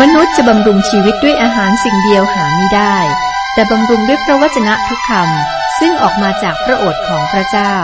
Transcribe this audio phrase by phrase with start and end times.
[0.00, 2.96] มนุษย์จะบำรุงชีวิตด้วยอาหารสิ่งเดียวหาไม่ได้
[3.54, 7.74] แต่บำรุงด้วยพระวจนะทุกคำซึ่งออกมาจากพระโอษฐ์ของพระเจ้า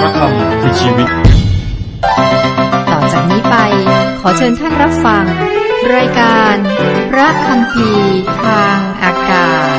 [0.00, 1.08] พระคำคือชีวิต
[2.90, 3.56] ต่อจากนี้ไป
[4.20, 5.24] ขอเชิญท่านรับฟัง
[5.94, 6.56] รายการ
[7.10, 7.90] พระคำพี
[8.42, 9.78] ทางอากาศ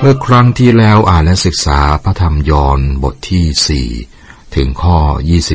[0.00, 3.88] เมื่อครั้งที่แล้วอ่านและศึกษาพระธรรมยอห์นบทที่สี่
[4.54, 4.98] ถึงข้อ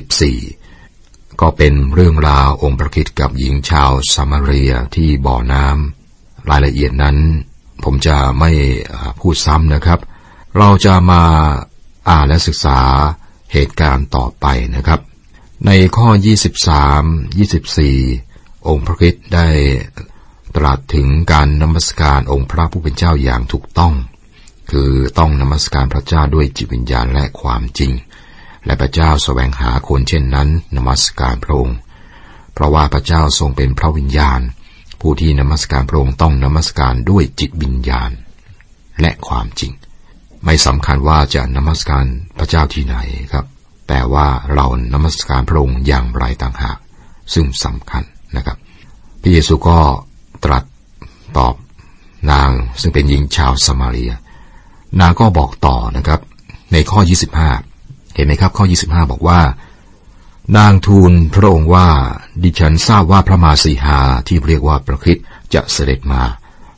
[0.08, 0.63] 24
[1.44, 7.18] ก็เป็นเรื่องราวองค์ประคิดกับหญิงชาวซามาเรียที่บ่อน้ำรายละเอียดนั้น
[7.84, 8.52] ผมจะไม่
[9.20, 10.00] พูดซ้ำนะครับ
[10.58, 11.24] เราจะมา
[12.10, 12.80] อ่านและศึกษา
[13.54, 14.46] เหตุการณ์ต่อไป
[14.76, 15.00] นะครับ
[15.66, 16.08] ในข้อ
[16.98, 19.48] 23 24 องค์พระคริสต์ได้
[20.56, 23.94] ตรัสถึงการนมัสการองค์พระผู้เป็นเจ้าอย่างถูกต้อง
[24.72, 27.92] คือต้องนมัสการพระเจ้าด้วยจิตวิญญาณและความจริง
[28.66, 31.78] และพระเจ้าสแสวงหาคนเช่นนั้นนมัสการพระองค์
[32.54, 34.42] เพราะว่าพระเจ้าทรงเป็นพระวิญญาณ
[35.02, 38.12] ผู้ที่นมัสการพระองค์ต้องนมัสการด้วยจิตวิญญาณ
[39.02, 39.72] และความจริง
[40.46, 42.06] ไม่สำคัญว่าจะนมัสการ
[42.38, 42.98] พระเจ้าที่ไหน
[43.34, 43.46] ครับ
[43.88, 46.78] แต่ว่าเรานมัสการพระองค์อย่างไรต่างหาก
[47.34, 48.04] ซึ่งสำคัญ
[48.36, 48.58] นะครับ
[49.22, 49.80] พระเยซูก็
[50.44, 50.64] ตรัส
[51.38, 51.56] ตอบ
[52.32, 52.50] นาง
[52.82, 54.12] ซึ่งเป็นหญิงชาวสมาเรีย
[55.00, 56.20] นางก็บอกต่อนะครับ
[56.72, 57.00] ในข้อ
[57.42, 57.73] 25
[58.16, 59.42] เห็นไหมครับข้อ 25 บอกว่า
[60.58, 61.88] นางทูลพระองค์ว่า
[62.44, 66.24] ดิฉันทราบว่าพระมาสีหาที่เรียกว่าพระคริสต์จะเสด็จมา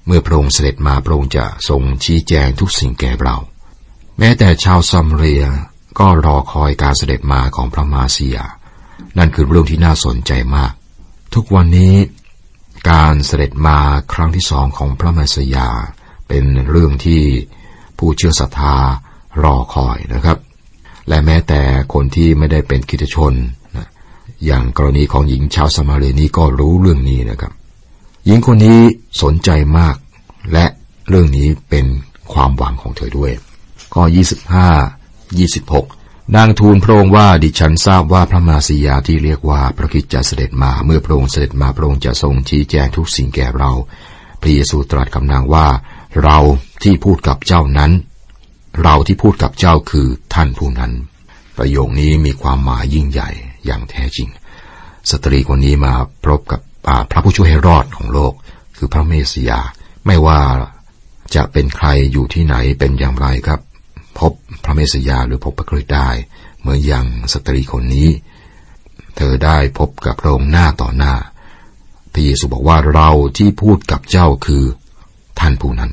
[0.06, 3.38] เมื่อพระองค์เสด็จมาพระองค์จะทรงชี้แจงทุกสิ่งแก่เรา
[4.20, 5.44] แม้แต่ชาวซัมเรีย
[6.00, 8.46] ก็รอคอยการเสด็จมาของพระมาสียา
[9.18, 10.72] นั่นคือเรื่องที่น่าสนใจมาก
[11.34, 11.96] ทุกวันนี้
[12.92, 13.80] การเสด็จมา
[14.14, 15.70] ครั้งที่สองของพระมาสยา
[16.28, 17.24] เป็นเรื่องที่
[17.98, 18.78] ผู้เชื่อศรัทธา
[19.44, 20.38] รอคอยนะครับ
[21.08, 21.62] และแม้แต่
[21.94, 23.34] คนที่ไม่ได้เป็นคิดชน
[23.78, 23.88] นะ
[24.46, 27.52] อย่างกรณีของหญิงชาวสมาเรีนี้ก็รู้เรื่องนี้นะครับ
[28.26, 28.80] หญิงคนนี้
[29.22, 29.96] สนใจมาก
[30.54, 30.66] และ
[31.10, 31.86] เรื่องนี้เป็น
[32.34, 33.32] ความหวังของเธอด้วย
[33.94, 34.04] ข้อ
[34.86, 43.72] 25 26 นางทูลพระองค์ว่าดิฉันทราบว่าพระมาสียาที่เรียกว่าพระคิดจะเสด็จมาเมื่อพระองค์เสด็จมาพระองค์จะทรงชี้แจงทุกสิ่งแก่เรา
[44.42, 45.68] พระเยซูตรัสกับนางว่า
[46.24, 46.38] เรา
[46.84, 47.92] ที่พูดกับเจ้านั้น
[48.82, 50.92] เราที่พูดกับเจ้าคือท่านผู้นั้น
[51.58, 53.30] ประโยคนี้มีความหมายยิ่งใหญ่
[53.66, 54.30] อย่างแท้จริง
[55.12, 55.94] สตรีคนนี้มา
[56.24, 56.62] พบกับ
[57.12, 58.34] พระผู้ช่วยให้รอดของโลก
[58.78, 59.60] คือพระเมสสยา
[60.06, 60.40] ไม่ว่า
[61.36, 63.60] จะเป็นใครอยู่ที่ไหนเป็นอย่างไรครับ
[64.20, 64.32] พบ
[64.64, 66.10] พระเมสสยาหรือพบพระคริสต์ได้
[66.60, 68.10] เหมือนอย่างสตรีคนนี้
[69.16, 71.14] เธอได้พบกับพระองค์หน้าต่อหน้า
[72.14, 74.64] พระเยซูบอกว่าเราที่พูดกับเจ้าคือ
[75.40, 75.92] ท่านผู้นั้น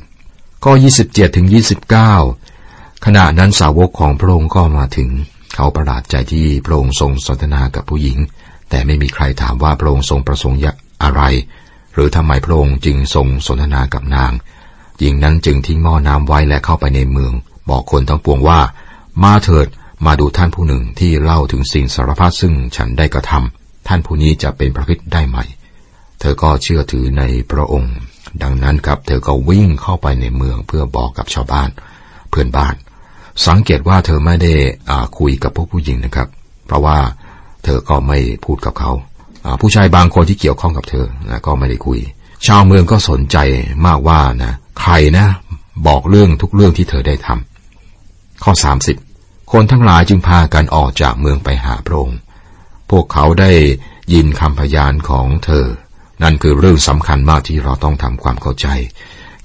[0.65, 0.71] ก็
[1.03, 1.47] 27ถึง
[1.91, 2.42] 29
[3.05, 5.09] ขณะนั้นสาวกของพระองค์ก็มาถึง
[5.55, 8.17] เขาประหลาดใจที่พระองค์ทรงสนทนากับผู้หญิง
[8.69, 10.59] แต่ไม่มีใครถามว่าพระองค์ทรงประสงค์
[11.03, 11.21] อะไร
[11.93, 14.31] หรือทำไมพระองค์จึงทรงสนทนากับนาง
[14.99, 17.33] หญิงนั้นจึงทิ้งหม้อน้ำไว้และเข้าไปในเมือง
[17.69, 18.59] บอกคนทั้งปวงว่า
[19.23, 19.67] มาเถิด
[20.05, 25.37] มาดูท่านผู้หนึ่งที่เล่าถึงสิ่งสารพัดซึ่งฉันได้กระทำท่านผู้นี้จะเป็นพระคิดได้ไหม
[26.19, 27.95] เธอก็เชื่อถือในพระองค์
[28.43, 31.69] ดังนั้นครับเธอก็วิ่งเข้าไปในเมืองเพื่อบอกกับชาวบ้าน
[32.29, 32.75] เพื่อนบ้าน
[33.47, 34.53] สังเกตว่าเธอไม่ได้
[35.19, 36.27] คุยกับพวกผู้หญิงนะครับ
[36.65, 36.97] เพราะว่า
[37.63, 38.91] เธอก็ไม่พูดกับเขา
[39.61, 41.99] ผู้ชายบางคนที่เกี่ยวข้องกับเธอนะก็ไม่ได้คุย
[42.47, 43.37] ชาวเมืองก็สนใจ
[43.85, 45.27] มากว่านะใครนะ
[45.87, 48.53] บอกเรื่องทุกเรื่องที่เธอได้ทำข้อ
[49.01, 52.19] 30 คนทั้งหลายจึงพากันออกจากเมืองไปหาพระองค์
[52.89, 53.51] พวกเขาได้
[54.13, 55.65] ยินคำพยานของเธอ
[56.23, 58.67] นั่นคือเรื่องสำคัญมากที่เราต้องทำความเข้าใจ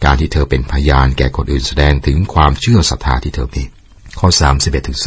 [0.05, 3.63] การที่เธอเป็นพยานแก่คนอื่นแสดงถึงความเชื่อศรัทธาที่เธอมี
[4.19, 4.99] ข้อ 31ถึง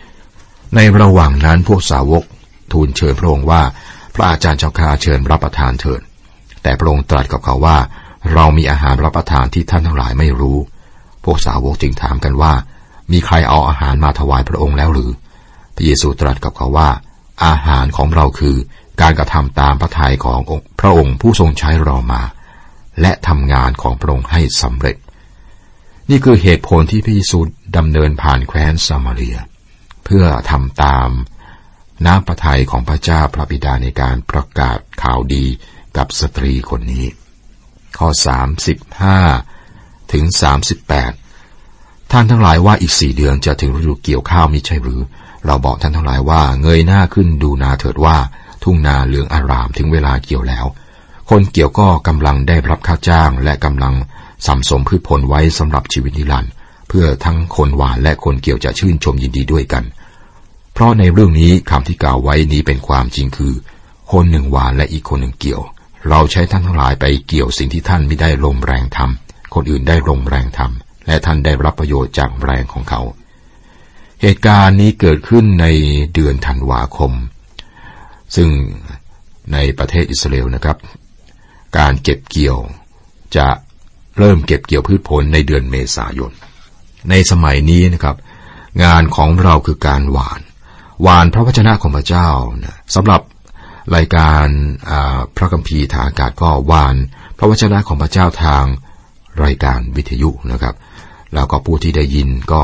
[0.00, 2.24] 34 ในระหว่างนั้นพวกสาวก
[2.72, 3.62] ทูลเชิญพระองค์ว่า
[4.14, 6.00] พระอาจารย์เจ้าข้าเชิญรับประทานเถิด
[6.62, 7.78] แต่พระองค์ตรัสกับเขาว่า
[8.32, 10.58] เรามีอาหารรับประทานที่ท่านทั้งหลายไม่รู้
[11.24, 12.52] พวกสาวกจึงถามกันว่า
[13.12, 15.10] มีใครเอาอาหารมาถวายพระองค์แล้วหรือ
[15.74, 16.90] พระเยซูตรัสกับเขาว่า
[17.46, 18.56] อาหารของเราคือ
[19.00, 20.38] การกระทำตามพระทัยของ
[20.80, 22.22] พระองค์ผู้ทรงใช้เรามา
[23.00, 24.96] และทำงานของพระองค์ให้สำเร็จ
[26.10, 27.38] นี่คือเหตุผลที่พระเยซู
[27.76, 29.38] ดำเนินผ่านแคว้นซามาเรีย
[30.04, 31.10] เพื่อทำตาม
[32.06, 35.44] น้ำพระทัยของพระเจ้าพระบิดาในการประกาศข่าวดี
[35.96, 37.06] กับสตรีคนนี้
[37.98, 38.08] ข้อ
[39.30, 40.24] 35 ถึง
[40.98, 45.00] 38 ท่านทั้งหลายว่าอีกสี่เดือนจะถึงฤดูเกี่ยวข้าวมิใช่หรือ
[45.46, 48.16] เราบอกท่านทั้งหลายว่าเงยหน้าขึ้นดูนาเถิดว่า
[48.62, 50.66] ทุ่งนาเหลืองอารามถึงเวลาเกี่ยวแล้ว
[51.30, 53.94] คนเกี่ยวก็กำลังได้รับค่าจ้างและกำลัง
[54.46, 56.52] สัมสมพืชผลไว้สำหรับชีวิตนิรันดร์
[56.88, 59.84] เพื่อทั้งคนหวานและคนเกี่ยวจะชื่นชมยินดีด้วยกัน
[60.72, 63.54] เพราะในเรื่องนี้คำที่กล่าวไว้นี้เป็นความจริงคือ
[64.12, 65.62] คนหนึ่งหวานและอีกคนหนึ่งเกี่ยว
[66.10, 73.02] เราใช้ท่านทั้งหลายไปเกี่ยวสิ่งที่ท่านไม่ได้ลงแรงทำคนอื่นได้ลงแรงทำและท่านได้รับประโยชน์จากแรงของเขา
[74.22, 75.66] เหตุการณ์นี้เกิดขึ้นใน
[76.14, 77.12] เดือนธันวาคม
[78.36, 78.48] ซึ่ง
[79.52, 80.76] ในประเทศอิสราเอลนะครับ
[81.78, 82.58] การเก็บเกี่ยว
[83.36, 83.46] จะ
[84.18, 86.32] เริ่มเก็บเกี่ยวพืชผลในเดือนเมษายน
[87.10, 88.16] ในสมัยนี้นะครับ
[88.84, 90.40] งานของเราคือการหวาน
[91.02, 92.28] หวานพระวจนะของพระเจ้า
[92.64, 93.20] นะสำหรับ
[93.96, 94.46] รายการ
[95.36, 96.94] พระคัมภีร์ทางอากาศก็หวาน
[97.38, 98.64] พระวจนะของพระเจ้าทาง
[99.44, 100.74] รายการวิทยุนะครับ
[101.34, 102.62] แล้วก็ผู้ที่ได้ยินก็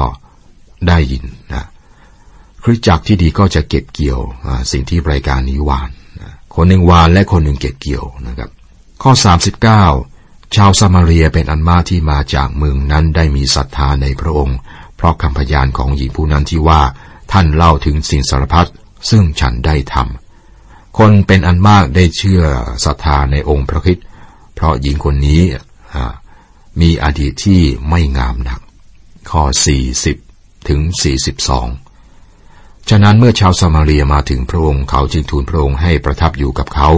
[0.89, 1.67] ได้ยินนะ
[2.63, 4.21] คริสจักรที่ดีก็จะเก็บเกี่ยว
[4.73, 5.91] สิ่งที่รายการนี้หวาน
[6.55, 8.51] คนหนึ่งหวานและคนหนึ่งเก็บเกี่ยวนะครับ
[9.03, 9.13] ข้อ
[9.69, 10.13] 39
[10.55, 14.58] ชาวซามาเรียเป็นอันมากที่มาจากเมืองนั้นได้มีศรัทธาในพระองค์
[14.96, 16.82] เพราะคำพยานของหญิงผู้นั้นที่ว่า
[17.32, 18.69] ท่านเล่าถึงสิ่งสารพัด
[19.11, 22.43] ซึ่งฉันได้ทำคนเป็นอันมากได้เชื่อ
[22.85, 23.99] ศรัทธาในองค์พระคิด
[24.55, 25.43] เพราะหญิงคนนี้
[26.81, 28.61] มีอดีตที่ไม่งามหนัก
[29.31, 29.43] ข้อ
[30.06, 30.81] 40 ถึง
[32.05, 36.88] 42 ฉะนั้นเมื่อชาวสมาเรียมาถึงพระองค์เขาจึงทูลพระองค์ให้ประทับอยู่กับเขา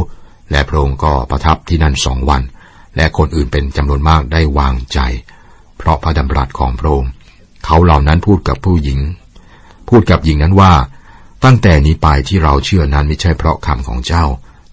[0.50, 2.42] และพระองค์ก็ประทับที่นั่นสองวัน
[2.96, 4.98] และคนอื่นเป็นจำนวนมากได้วางใจ
[5.78, 7.10] เพราะพระดำรัสของพระองค์
[7.64, 9.00] เขาเหล่านั้นพูดกับผู้หญิง
[9.88, 10.72] พูดกับหญิงนั้นว่า
[11.44, 14.25] ตั้งแต่นี้ไปที่เราเชื่อนั้นไม่ใช่เพราะคำของเจ้า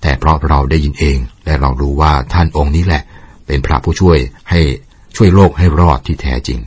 [0.02, 3.04] แต่เพราะเราได้ยินเอง และเรารู้ว่าท่านองค์นี้แหละ
[3.48, 4.18] เป็นพระผู้ช่วย
[4.50, 4.60] ให้
[5.16, 6.60] ช่วยโลกให้รอดที่แท้จริง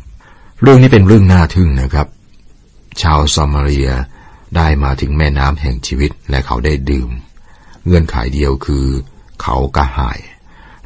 [0.62, 2.06] เรื่องนี้เป็นเรื่องน่าทึ่งนะครับ
[3.02, 3.90] ชาวซามาเรีย
[4.56, 7.10] ได้มาถึงแม่น้ำแห่งชีวิตและเขาได้ดื่ม
[7.84, 8.86] เงื่อนไขเดียวคือ
[9.42, 10.18] เขากระหาย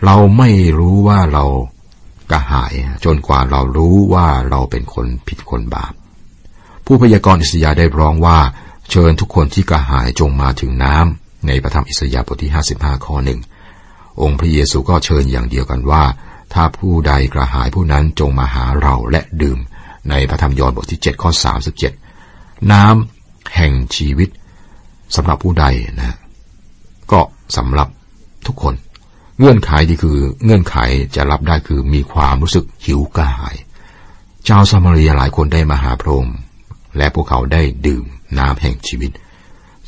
[0.05, 1.45] เราไม่รู้ว่าเรา
[2.31, 2.75] กระหาย
[3.05, 5.93] จนกว่าเรารู้ว่าเราเป็นคนผิดคนบาป
[6.85, 8.39] ผู้พยากรณ์อิสยาได้ร้องว่า
[8.91, 13.41] เชิญทุกคนที่กระหายจงมาถึงน้ำในประธรรมอิสยาบทที่ 55 ข้อหนึ่ง
[14.23, 16.05] องค์พระเยซูก็เชิญอย่างเดียวกันว่า
[16.55, 19.59] ถ้าผู้ใดกระหายผู้นั้นจงมาหาเราและดื่ม
[20.11, 21.31] ในพระธรรมยอห์นบทที่ 7 ข้อ
[22.01, 24.29] 37 น้ำแห่งชีวิต
[25.17, 25.65] สำหรับผู้ใด
[25.99, 26.17] นะ
[27.13, 27.21] ก็
[27.57, 27.89] สำหรับ
[28.47, 28.75] ทุกคน
[29.41, 30.77] เงื่อนไขที่คือเงื่อนไข
[31.17, 33.57] จะรับได้คือมีความรู้สึกหิวกระหาย
[34.49, 36.37] ชาวซามารีหลายคนได้มาหาพระองค์
[36.97, 38.05] และพวกเขาได้ดื่ม
[38.39, 39.11] น้ำแห่งชีวิต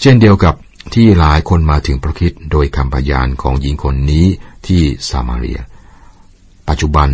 [0.00, 0.54] เช่นเดียวกับ
[0.94, 4.26] ที่หลายคนมาถึงพระคิดโดยคำพยานของหญิงคนนี้
[4.66, 5.60] ที่ซามารีย
[6.68, 7.08] ปัจจุบัน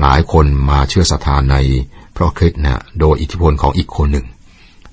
[0.00, 1.56] หลายคนมาเชื่อศรัทธาใน
[2.16, 4.26] พระคริสต์นะโดยอิทธิพลของอีกคนหนึ่ง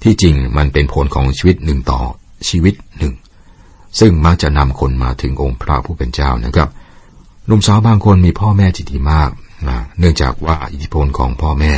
[0.03, 2.01] ที่จริงมันเป็นผลของชีวิตหนึ่งต่อ
[2.49, 3.13] ชีวิตหนึ่ง
[3.99, 6.69] ซึ่งมักจะนำคนมาถึงองค์พระผู้เป็นเจ้านะครับ
[7.47, 9.31] หนุ่มสาวบางคนมีพ่อแม่ที่ดีมาก
[9.69, 11.73] นะเนื่องจากว่าอิทธิพลของพ่อแม่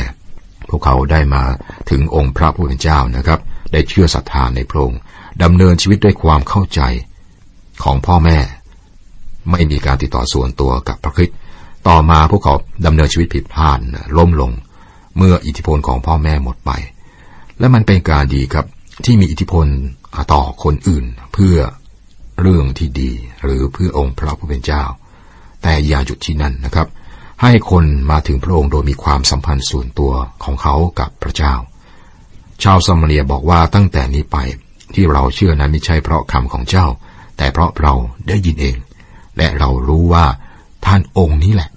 [0.68, 1.42] พวกเขาได้มา
[1.90, 3.40] ถึงองค์พระผู้เป็นเจ้านะครับ
[3.72, 5.00] ได้เชื่อศรัทธาในพระองค์
[5.42, 6.80] ดำเนินชีวิตด้วยความเข้าใจ
[7.84, 8.38] ของพ่อแม่
[9.50, 11.36] ไม่มีการติดต่อส่วนตัวกับพระคริสต์
[11.88, 12.54] ต่อมาพวกเขา
[12.86, 13.78] ดำเนินชีวิตผิดพลาด
[14.16, 14.50] ล้มลง
[15.16, 16.70] เมื่ออิทธิพลของพ่อแม่หมดไป
[17.58, 18.66] และมันเป็นการดีครับ
[19.04, 19.66] ที่มีอิทธิพล
[20.32, 21.56] ต่อคนอื่นเพื่อ
[22.40, 23.10] เรื่องที่ดี
[23.42, 24.84] หรือเพื่อองค์พระผู้เป็นเจ้า
[25.64, 26.88] แต่อย่าหยุดที่นั่นนะครับ
[27.42, 30.12] ให้คนมาถึงพระองค์โดยมีความสัมพันธ์ส่วนตัว
[30.44, 31.54] ของเขากับพระเจ้า
[32.62, 34.36] ชาวสมาเรียบอกว่าตั้งแต่นี้ไป
[34.94, 36.86] ที่เราเชื่อนั้นไม่ใช่เพราะคำของเจ้า
[37.36, 37.94] แต่เพราะเรา
[38.28, 38.76] ได้ยินเอง
[39.36, 40.26] และเรารู้ว่า
[40.86, 41.70] ท่านองค์นี้แหละ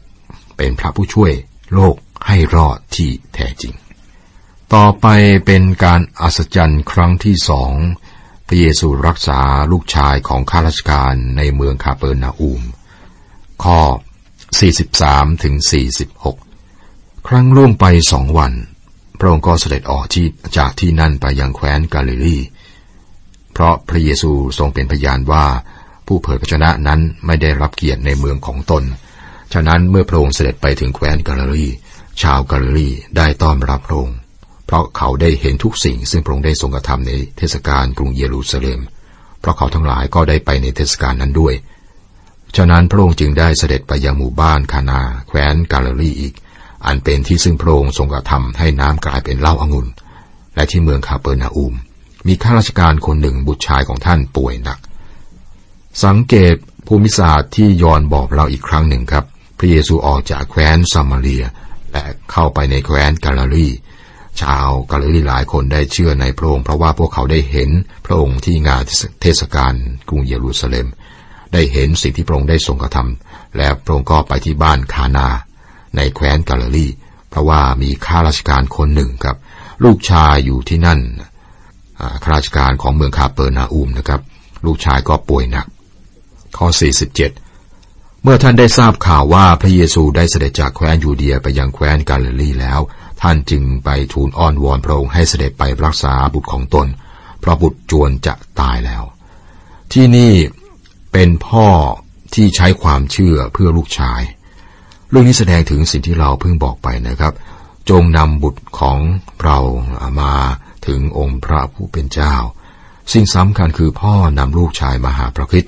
[0.58, 1.32] เป็นพระผู้ช่วย
[1.74, 1.96] โลก
[2.27, 3.74] ให้รอดที่แท้จริง
[4.74, 5.08] ต่อไป
[5.46, 7.74] เป็นการอัศจรรย์ครั้งที่สอง
[8.48, 9.39] พระเยซูรักษา
[9.72, 12.62] ลูกชายของข้าราชการในเมืองคาเปอร์นาอูม
[13.64, 13.80] ข้อ
[14.78, 15.56] 43ถึง
[16.42, 18.54] 46 ครั้งล่วงไปสองวัน
[19.20, 20.26] พระองค์ก็เสด็จออกที่
[20.58, 22.38] จากที่นั่นไปยังแคว้นกาลิลี
[23.54, 25.46] เพราะพระเยซูทรงเป็นพยานว่า
[26.08, 28.84] ผู้เผยพระชนะนั้นไม่ได้รับเกียรติในเมืองของตน
[29.54, 31.68] ฉะนั้นเมื่อพระองค์เสด็จไปถึงแคว้นกาลิลี
[32.22, 34.18] ชาวกาลิลีได้ต้อนรับพระองค์
[34.66, 38.82] เพราะเขาได้เห็นทุกสิ่งซึ่งพระองค์ได้ทรงกระทำในเทศกาลกรุงเยรูซาเล็ม
[39.40, 41.54] เพราะเขาทั้งหลายก็ได้ไปในเทศกาลนั้นด้วย
[42.56, 46.34] ฉะนั้นพระองค์จึงได้เสด็จไปยังหมู่บ้านคานา แคว้นกาลลีอีก
[46.86, 49.88] อันเป็นที่ซึ่งพระองค์ทรงกระทำให้น้ำกลายเป็นเหล้าอางุ่น
[50.56, 51.74] และที่เมืองคาเปอร์นาอูม
[52.27, 54.80] มีข้าราชการคนหนึ่งบุตรชายของท่านป่วยหนัก
[56.04, 56.56] สังเกต
[56.88, 59.25] ภูมิศาสตร์ที่ยอนบอกเราอีกครั้งหนึ่งครับ
[59.58, 61.44] พระเยซูออกจากแคว้นซามาเรีย
[61.92, 63.68] และเข้าไปในแคว้นกาลลี
[64.42, 67.70] ชาวกาลลีหลายคนได้เชื่อในพระองค์เพราะว่าพวกเขาได้เห็น
[68.06, 68.84] พระองค์ที่งาน
[69.22, 69.74] เทศกาล
[70.10, 70.88] กรุงเยรูซาเล็ม
[71.54, 75.27] ได้เห็นสิ่งที่พระองค์ได้ทรงกระทำและพระองค์ก็ไปที่บ้านคานา
[75.96, 76.88] ในแคว้นกาลาลี
[77.30, 79.38] เพราะว่ามีข้าราชการคนหนึ่งครับ
[79.84, 81.00] ลูกชายอยู่ที่นั่น
[82.24, 84.22] ข้าราชการของเมืองคาเปอร์นาอูมนะครับ
[84.66, 85.68] ลูกชายก็ป่วยหนัก
[86.58, 87.48] ข้อ 47
[88.30, 92.80] มื่อท่านได้ทราบข่าวว่าพระเยซูได้เสด็จจากแคว้นยูเดียไปยังแคว้นกาลิลีแล้ว
[93.22, 96.88] ท่านจึงไปทูลอ้อนวอนพระองค์ให้เสด็จไปรักษาบุตรของตน
[97.39, 99.04] เพราะบุตรจวนจะตายแล้ว
[99.94, 100.32] ที่นี่
[101.20, 101.70] เป็นพ่อ
[102.36, 104.22] ที่ใช้ความเชื่อเพื่อลูกชาย
[105.10, 107.34] เรื่องนี้แสดงถึงสิ่งที่เราเพิ่งบอกไปนะครับ
[107.90, 109.00] จงนำบุตรของ
[109.44, 109.58] เรา
[110.22, 110.34] มา
[110.88, 112.36] ถึงองค์พระผู้เป็นเจ้า
[113.14, 115.66] สิ่งสำคัญคือพ่อนำลูกชายมาหาพระคิด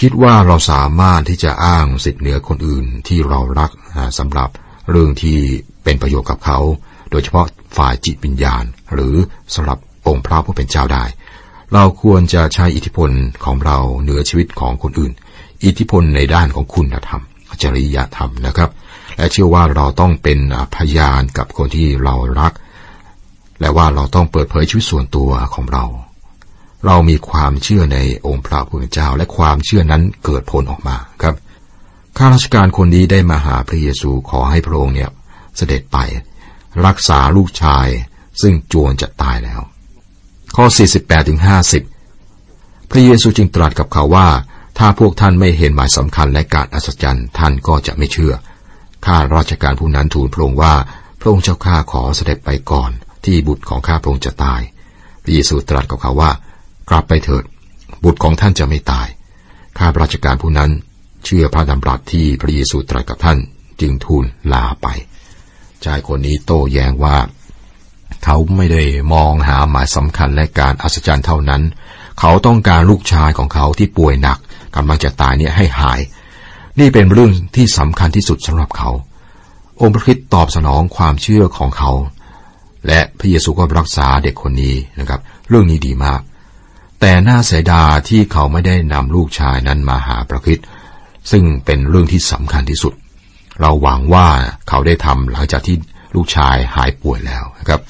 [0.00, 3.70] คิดว่าเราสามารถที่จะอ้างสิทธิเหนือคนอื่นที่เรารัก
[4.18, 4.48] สำหรับ
[4.90, 5.38] เรื่องที่
[5.84, 6.58] เป็นประโยชน์กับเขา
[7.10, 8.64] โดยเฉพาะฝ่ายจิตวิญญาณ
[8.94, 9.14] หรือ
[9.54, 11.04] สำหรับองค์พระผู้เป็นเจ้าได้
[11.74, 13.10] เราควรจะใช้อิทธิพล
[13.44, 15.12] ของเราเหนือชีวิตของคนอื่น
[15.64, 17.22] อิทธิพลในด้านของคุณธรรม
[17.62, 18.70] จริยธรรมนะครับ
[19.16, 20.38] และเชื่อว่าเราต้องเป็น
[20.76, 22.52] พยานกับคนที่เรารัก
[23.60, 25.84] และว่าเราต้องเปิดเผยชีวิตส่วนตัวของเรา
[26.86, 31.34] เรามีความเชื่อในองค์พระผู้เป็นเจ้า และความเชื่อนั้นเกิดผลออกมาครับ
[32.16, 35.10] ข้าราชการคนนี้ได้มาหาพระเยซูขอให้พระองค์เนี่ย
[35.56, 35.98] เสด็จไป
[36.86, 37.86] รักษาลูกชาย
[38.40, 39.60] ซึ่งจวนจะตายแล้ว
[40.56, 40.66] ข้อ
[40.98, 41.40] 48ถึง
[42.14, 44.28] 50 พระเยซูจึงตรัสกับเขาว่า
[44.78, 48.34] ถ้าพวกท่านไม่เห็นหมายสำคัญและการอัศจรรย์ท่านก็จะไม่เชื่อ
[49.06, 50.74] ข้าราชการผู้นั้นทูลพระองค์ว่า
[51.20, 52.90] พระองค์เจ้าข้าขอเสด็จไปก่อน
[53.24, 54.60] ที่บุตรของข้าพระองค์จะตาย
[55.22, 56.30] พระเยซูตรัสกับเขาว่า
[56.90, 57.44] กลับไปเถิด
[58.04, 59.08] บุตรของท่านจะไม่ตาย
[59.78, 60.70] ข้าราชการผู้นั้น
[61.24, 63.38] เชื่อพระดำรัสที่พระเยซูตรัสกับท่าน
[63.80, 64.86] จึงทูลลาไป
[65.84, 67.16] ชายคนนี้โต้แย้งว่า
[68.24, 71.62] เขาไม่ได้มองหาหมายสำคัญและการอัศจรรย์เท่านั้น
[72.20, 74.38] เขาต้องการลูกชายของเขาที่ป่วยหนัก
[74.76, 76.00] กำลังจะตายเนี่ยให้หาย
[76.80, 78.90] นี่เป็นเรื่องที่สำคัญที่สุดสำหรับเขา
[79.80, 81.92] องค์พระคิดตอบสนองความเชื่อของเขา
[82.86, 86.20] และพระเยซูก็รักษาเด็กคนนี้นะครับ เรื่องนี้ดีมาก
[87.00, 90.60] แต่น่าเสียดายที่เขาไม่ได้นำลูกชายนั้นมาหาพระคิด
[91.30, 92.92] ซึ่งเป็นเรื่องที่สำคัญที่สุด
[93.60, 94.26] เราหวังว่า
[94.68, 95.76] เขาได้ทำหลังจากที่
[96.14, 97.80] ลูกชายหายป่วยแล้วนะครับ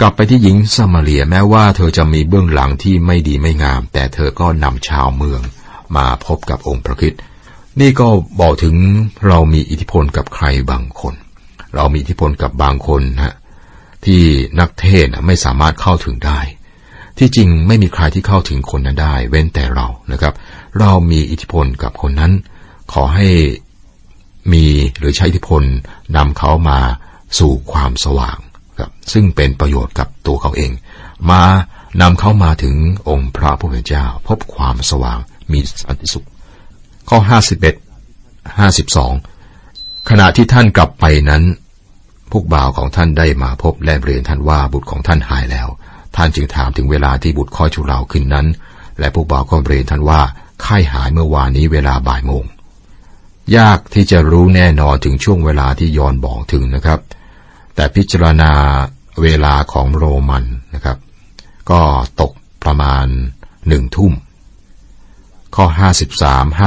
[0.00, 5.40] กลับไปที่หญิงสมาเรียแม้ว่าเธอจะมีเบื้องหลังที่ไม่ดีไม่งาม แต่เธอก็นำชาวเมือง
[5.96, 7.14] มาพบกับองค์พระคิด
[7.80, 8.08] นี่ก็
[8.40, 8.74] บอกถึง
[9.28, 11.14] เรามีอิทธิพลกับใครบางคน
[11.74, 13.36] เรามีอิทธิพลกับบางคนนะ
[14.04, 14.20] ที่
[14.60, 16.40] นักเทศไม่สามารถเข้าถึงได้
[17.18, 20.34] ที่จริงไม่มีใครที่เข้าถึงคนนั้นได้ เว้นแต่เรานะครับ
[20.78, 22.32] เรามีอิทธิพลกับคนนั้น
[22.92, 23.28] ขอให้
[24.52, 24.64] มี
[24.98, 25.62] หรือใช้อิทธิพล
[26.16, 26.78] นำเขามา
[27.38, 28.38] สู่ความสว่าง
[28.78, 30.72] ครับซึ่งเป็นประโยชน์กับตัวเขาเอง
[31.30, 31.42] มา
[32.00, 32.76] นำเขามาถึง
[33.08, 35.18] องค์พระผู้เป็นเจ้า พบความสว่าง
[35.52, 36.26] มีสันติสุข
[37.08, 37.18] ข้อ
[38.04, 41.42] 51 52 ขณะที่ท่านกลับไปนั้น
[42.30, 45.68] พวกบ่าวของท่านได้มาพบและเรียนท่านว่าบุตรของท่านหายแล้ว
[46.16, 48.46] ท่านจึงถามถึงเวลาที่บุตรค่อยชุเราขึ้นนั้น
[48.98, 50.20] และพวกบ่าวก็เรียนท่านว่า
[50.62, 52.44] ไข้หายเมื่อวานนี้เวลาบ่ายโมง
[53.56, 57.00] ยากที่จะรู้แน่นอนถึงช่วงเวลาที่ยอนบอกถึงนะครับ
[57.76, 58.52] แต่พิจารณา
[59.22, 60.98] เวลาของโรมันนะครับ
[61.70, 61.80] ก็
[62.20, 62.32] ตก
[62.64, 63.06] ประมาณ
[63.68, 64.12] หนึ่งทุ่ม
[65.56, 65.66] ข้อ
[66.12, 66.60] 53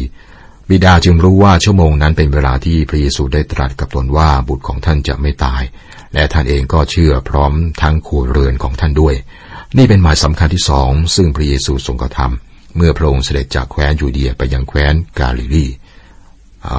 [0.00, 5.62] 54 บิดาจึงรู้ว่าชั่วโมงนั้นเป็นเวลาที่พระเยซูได้ตรัสกับตนว่าบุตรของท่านจะไม่ตาย
[6.14, 9.14] และท่านเองก็เชื่อพร้อมทั้งครัวเรือนของท่านด้วย
[9.76, 15.66] นี่เป็นหมายสำคัญที่สองซึ่งพระเยซูทรงกระทำเมื่อพระองค์เสด็จจากแคว้นยูเดียไปยังแคว้นกาลิลี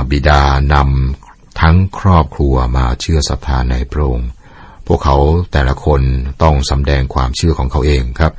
[0.10, 0.41] บิดา
[0.74, 1.26] นำ
[1.62, 4.30] ทั้งครอบครัวมาเชื่อศรัทธาในพระองค์
[4.88, 5.18] พวกเขา
[5.52, 6.02] แต่ละคน
[6.44, 8.34] ต้องสำแดงความเชื่อของเขาเองครับ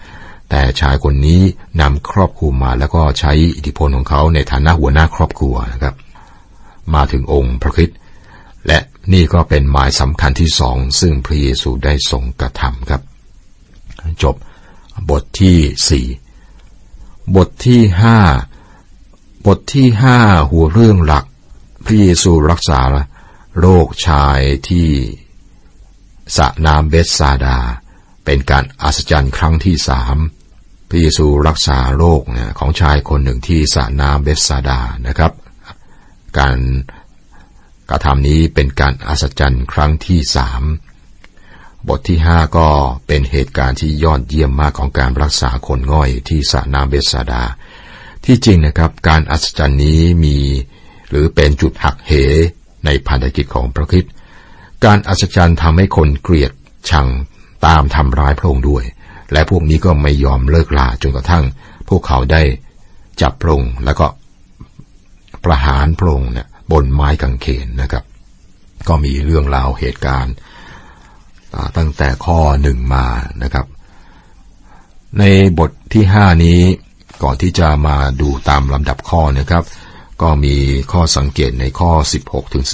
[0.51, 1.41] แต่ชายคนนี้
[1.81, 5.95] นำครอบครัวมาแล้วก็ใช้อิทธิพลของเขาในฐานะหัวหน้าครอบครัวนะครับ
[6.95, 7.91] มาถึงองค์พระคิด
[8.67, 8.79] และ
[9.13, 13.03] นี่ก็เป็นหมายสำคัญที่สองซึ่งพระเยซูได้ทรงกระทำครับ
[14.23, 14.37] จบ
[15.11, 15.59] บทที่
[15.89, 16.07] สี่
[17.37, 18.19] บทที่ห้า
[19.47, 20.19] บทที่ห้า
[20.51, 21.25] หัวเรื่องหลัก
[21.91, 22.81] ระเยซูรักษา
[23.61, 24.89] โรคชายที่
[26.37, 27.59] สระน้ำเบสซาดา
[28.25, 30.17] เป็นการอัศจรรย์ครั้งที่สาม
[30.89, 32.23] พระเยซูรักษาโรค
[32.59, 35.33] ของชายคนหนึ่งที่สระน้ำเบสซาดานะครับ
[36.39, 36.59] การ
[37.91, 40.63] กระทำนี้เป็นการอัศจรรย์ครั้งที่สาม
[41.89, 42.69] บทที่ห้าก็
[43.07, 47.43] เป็นเหตุการณ์ที่ยอดเยี่ยมมากของการรักษาคนง่อยที่สระนาเบสซาดา
[48.25, 50.37] ที่จริงนะครับ การอัศจรรย์นี้มี
[51.11, 52.13] หรือเป็นจุดหักเห
[52.85, 54.05] ในพันธกิจของพระคิด
[54.85, 56.53] การอัศจรรย์ทำให้คนเกลียด
[56.91, 57.07] ชัง
[57.67, 58.85] ตามทำร้ายพระองค์ด้วย
[59.33, 61.45] และพวกนี้ก็ไม่ยอมเลิกลาจนกระทั่ง
[61.89, 62.43] พวกเขาได้
[63.21, 64.07] จับพระองค์แล้วก็
[65.45, 68.05] ประหารพระองค์เนี่ยบนไม้กางเขนนะครับ
[68.89, 70.35] ก็มีเรื่องราวเหตุการณ์
[71.77, 73.07] ตั้งแต่ข้อหนึ่งมา
[73.43, 73.67] นะครับ
[75.19, 75.25] ใน
[75.59, 76.61] บทที่ห้านี้
[77.23, 79.65] ก่อนที่จะมาดูตามลำดับข้อนะครับ
[80.23, 80.57] ก็มี
[80.93, 81.91] ข้อสังเกตในข้อ
[82.23, 82.65] 16ถึง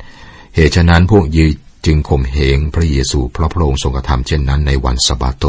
[0.00, 1.48] 18 เหตุฉะนั้นพวกยิว
[1.86, 5.44] จึงข่มเหงพระเยซูเพราะพระองค์ทรงกระทำเช่นนั้นในวันสะบาโต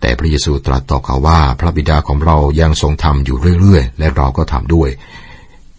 [0.00, 4.90] แต่พระเยซูตรัสต่อเขาว่าพระบิดาของเรายังทรงทำอยู่เรื่อยๆ และเราก็ทำด้วย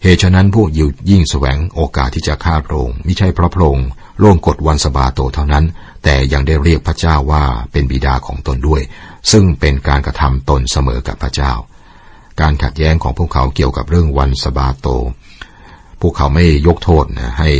[0.02, 3.88] เหตุฉะนั้นพวกยิวยิ่งแสวงโอกาสที่จะฆ่าพระองค์ไม่ใช่เพราะพระองค์
[4.22, 5.64] ล่วงกฎวันสะบาโตเท่านั้น
[6.04, 8.82] แต่ยังได้เรียกพระเจ้าว่าเป็นบิดาของตนด้วย
[9.30, 11.52] ซึ่งเป็นการกระทำตนเสมอกับพระเจ้า
[12.40, 14.88] การขัดแย้งของพวกเขาเกี่ยวกับเรื่องวันสะบาโต
[16.00, 17.50] พวกเขาไม่ยกโทษนะให้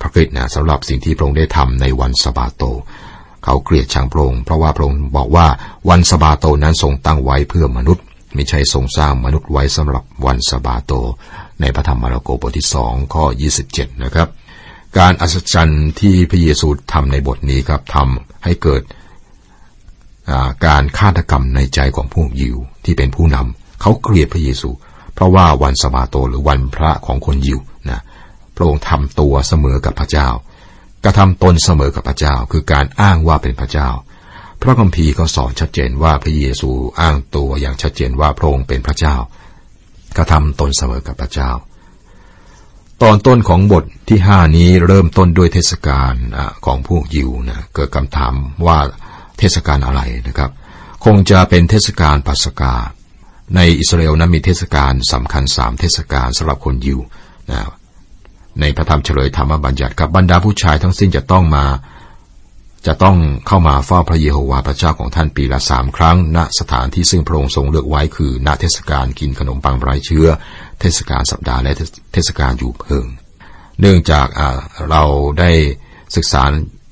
[0.00, 2.64] พระคริสต์นะสำหรับสิ่งที่พระองค์ได้ทำในวันสะบาโต
[3.44, 5.46] เขาเกลียดชังพระองค์เพราะว่าพระองค์บอกว่า
[5.90, 8.04] วันสะบาโตนั้นทรงตั้งไว้เพื่อมนุษย์
[8.34, 10.92] ไม่ใช่ทรงสร้างมนุษย์ไว้สำหรับวันสะบาโต
[11.60, 13.24] ในพระธรรมมาระโกบทที่สองข้อ
[13.64, 14.28] 27 นะครับ
[14.98, 18.82] การอัศจรรย์ที่พระเยซูทำในบทนี้ครับทำให้เกิด
[20.66, 24.70] การฆาตกรรมในใจของพวกยิวที่เป็นผู้นำ เขาเกลียดพระเยซู
[25.14, 28.00] เพราะว่าวันสะบาโตหรือวันพระของคนยิวนะ
[28.56, 30.28] พระองค์ทำตัวเสมอกับพระเจ้า
[31.04, 33.88] กระทำตนเสมอกับพระเจ้า คือการอ้างว่าเป็นพระเจ้า
[34.60, 39.16] พระคัมภีร์ก็สอนชัดเจนว่าพระเยซูอ้างตัวอย่างชัดเจนว่าพระองค์เป็นพระเจ้า
[40.16, 41.50] กระทำตนเสมอกับพระเจ้า
[43.02, 46.14] ตอนต้นของบทที่ห้านี้เริ่มต้นด้วยเทศกาล
[46.64, 48.34] ของพวกยิวนะเกิดคำถาม
[48.66, 48.78] ว่า
[49.38, 50.50] เทศกาลอะไรนะครับ
[51.04, 52.74] คงจะเป็นเทศกาลปัสกา
[53.54, 56.98] ในอิสราเอลนั้นมีเทศกาลสำคัญสามเทศกาลสำหรับคนยิว
[57.50, 57.60] นะ
[58.60, 61.64] ในพระธรรมเฉลยธรรมบัญญัติกับบรรดาผู้ชายทั้งสิ้นจะต้องมา
[62.86, 70.26] จะต้องเข้ามาเฝ้าพระเยโฮวาห์พระเจ้าของท่านปีละสามครั้ง ณสถานที่ซึ่งพระองค์ทรงเลือกไว้คือ ณเทศกาลกินขนมปังไร้เชื้อ
[70.80, 71.74] เทศกาลสัปดาห์และ
[72.12, 73.06] เทศกาลอยู่เพิง
[73.80, 74.26] เนื่องจาก
[74.90, 75.02] เรา
[75.40, 75.50] ได้
[76.16, 76.42] ศึกษา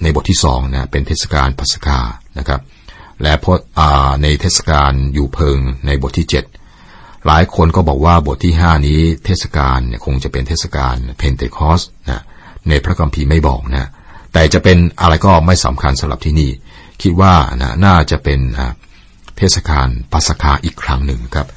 [0.03, 1.99] ในบทที่สองนะเป็นเทศกาลปัสกา
[2.39, 2.61] นะครับ
[3.23, 3.47] และ
[4.23, 6.45] ในเทศกาลอยู่เพิงในบทที่เจ็ด
[7.27, 12.23] หลายคนก็บอกว่าบทที่ห้านี้เทศกาลคงจะเป็นเทศกาลเพนเทคอสต์นะ
[12.69, 13.89] ในพระคัมภีร์ไม่บอกนะ
[14.33, 16.51] แต่จะเป็นอะไรก็ไม่สำคัญสำหรับที่นี่
[17.03, 18.41] คิดว่านะน่าจะเป็น
[19.37, 21.49] เทศกาลปัสกาอีกครั้งหนึ่งครับ